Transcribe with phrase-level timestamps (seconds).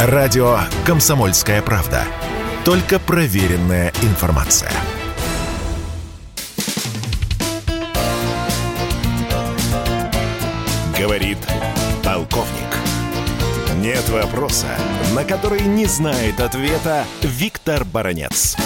[0.00, 2.04] Радио «Комсомольская правда».
[2.64, 4.70] Только проверенная информация.
[10.96, 11.38] Говорит
[12.04, 12.46] полковник.
[13.78, 14.68] Нет вопроса,
[15.16, 18.56] на который не знает ответа Виктор Баранец.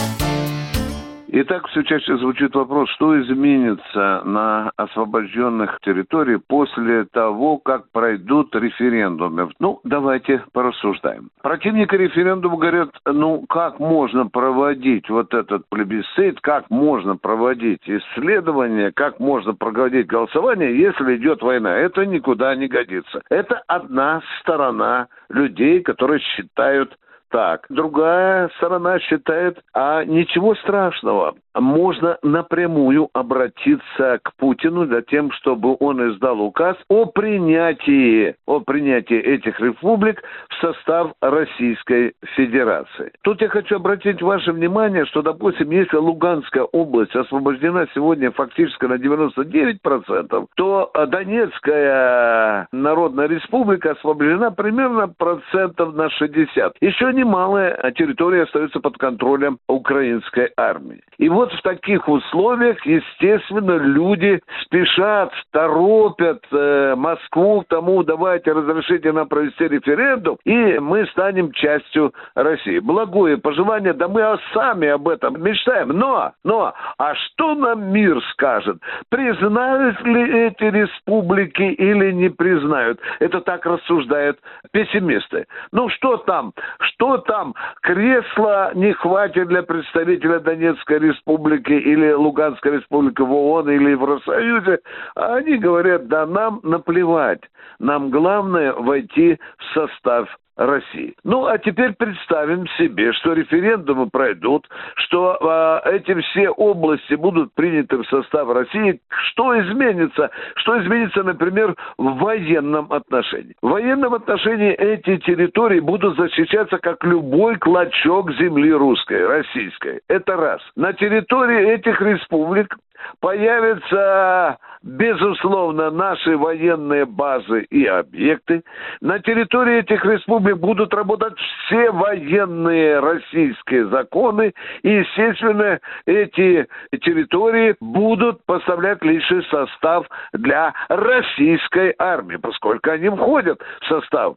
[1.35, 9.51] Итак, все чаще звучит вопрос, что изменится на освобожденных территориях после того, как пройдут референдумы.
[9.59, 11.31] Ну, давайте порассуждаем.
[11.41, 19.19] Противники референдума говорят, ну, как можно проводить вот этот плебисцит, как можно проводить исследования, как
[19.19, 21.75] можно проводить голосование, если идет война.
[21.75, 23.23] Это никуда не годится.
[23.31, 26.95] Это одна сторона людей, которые считают
[27.33, 27.67] так.
[27.71, 36.11] Другая сторона считает, а ничего страшного можно напрямую обратиться к Путину для тем, чтобы он
[36.11, 43.13] издал указ о принятии, о принятии этих республик в состав Российской Федерации.
[43.23, 48.95] Тут я хочу обратить ваше внимание, что, допустим, если Луганская область освобождена сегодня фактически на
[48.95, 56.77] 99%, то Донецкая Народная Республика освобождена примерно процентов на 60.
[56.81, 61.03] Еще немалая территория остается под контролем украинской армии.
[61.19, 68.53] И вот вот в таких условиях, естественно, люди спешат, торопят э, Москву к тому, давайте
[68.53, 72.79] разрешите нам провести референдум, и мы станем частью России.
[72.79, 74.23] Благое пожелание, да мы
[74.55, 75.89] сами об этом мечтаем.
[75.89, 78.77] Но, но, а что нам мир скажет?
[79.09, 83.01] Признают ли эти республики или не признают?
[83.19, 84.39] Это так рассуждают
[84.71, 85.47] пессимисты.
[85.73, 86.53] Ну что там?
[86.79, 87.55] Что там?
[87.81, 93.91] Кресла не хватит для представителя Донецкой республики республики или Луганская республика в ООН или в
[93.91, 94.81] Евросоюзе,
[95.15, 97.41] а они говорят, да нам наплевать,
[97.79, 100.29] нам главное войти в состав
[100.67, 101.15] России.
[101.25, 105.37] Ну, а теперь представим себе, что референдумы пройдут, что
[105.85, 109.01] э, эти все области будут приняты в состав России.
[109.31, 110.31] Что изменится?
[110.57, 113.55] Что изменится, например, в военном отношении?
[113.63, 120.01] В военном отношении эти территории будут защищаться как любой клочок земли русской, российской.
[120.09, 120.61] Это раз.
[120.77, 122.77] На территории этих республик
[123.21, 128.63] появятся, безусловно, наши военные базы и объекты.
[129.01, 134.53] На территории этих республик будут работать все военные российские законы.
[134.83, 136.67] И, естественно, эти
[137.01, 144.35] территории будут поставлять лишний состав для российской армии, поскольку они входят в состав.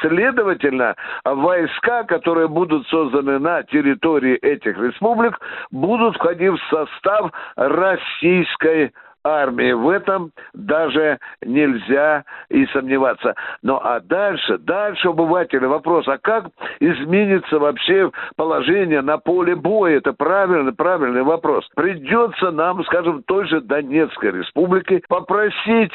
[0.00, 0.94] Следовательно,
[1.24, 5.38] войска, которые будут созданы на территории этих республик,
[5.70, 8.92] будут входить в состав российской
[9.24, 9.72] армии.
[9.72, 13.34] В этом даже нельзя и сомневаться.
[13.62, 16.46] Ну а дальше, дальше обыватели вопрос, а как
[16.80, 19.98] изменится вообще положение на поле боя?
[19.98, 21.68] Это правильный, правильный вопрос.
[21.74, 25.92] Придется нам, скажем, той же Донецкой республике попросить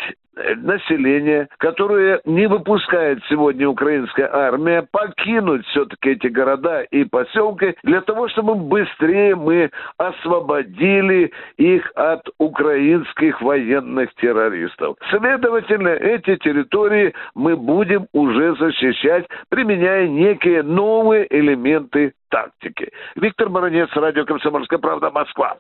[0.57, 8.27] население, которое не выпускает сегодня украинская армия, покинуть все-таки эти города и поселки для того,
[8.29, 14.97] чтобы быстрее мы освободили их от украинских военных террористов.
[15.09, 22.91] Следовательно, эти территории мы будем уже защищать, применяя некие новые элементы тактики.
[23.15, 25.57] Виктор Баранец, радио «Комсомольская правда», Москва.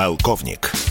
[0.00, 0.89] Полковник.